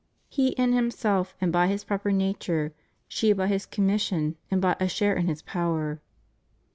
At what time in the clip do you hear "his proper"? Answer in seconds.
1.67-2.11